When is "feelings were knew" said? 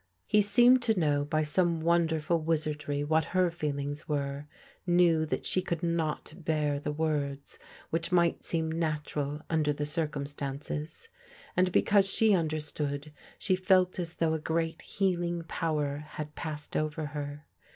3.51-5.27